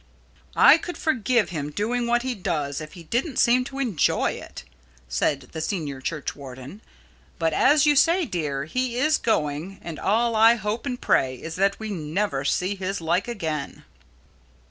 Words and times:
"I 0.55 0.79
could 0.79 0.97
forgive 0.97 1.51
him 1.51 1.69
doing 1.69 2.07
what 2.07 2.23
he 2.23 2.33
does 2.33 2.81
if 2.81 2.93
he 2.93 3.03
didn't 3.03 3.37
seem 3.37 3.63
to 3.65 3.77
enjoy 3.77 4.31
it," 4.31 4.63
said 5.07 5.41
the 5.51 5.61
senior 5.61 6.01
churchwarden. 6.01 6.81
"But, 7.37 7.53
as 7.53 7.85
you 7.85 7.95
say, 7.95 8.25
dear, 8.25 8.65
he 8.65 8.97
is 8.97 9.19
going, 9.19 9.77
and 9.83 9.99
all 9.99 10.35
I 10.35 10.55
hope 10.55 10.87
and 10.87 10.99
pray 10.99 11.35
is 11.35 11.53
that 11.57 11.79
we 11.79 11.91
never 11.91 12.43
see 12.43 12.73
his 12.73 12.99
like 12.99 13.27
again." 13.27 13.83